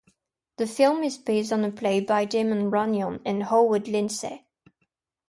The 0.57 0.65
film 0.65 1.03
is 1.03 1.19
based 1.19 1.53
on 1.53 1.63
a 1.63 1.71
play 1.71 1.99
by 1.99 2.25
Damon 2.25 2.71
Runyon 2.71 3.21
and 3.23 3.43
Howard 3.43 3.87
Lindsay. 3.87 4.47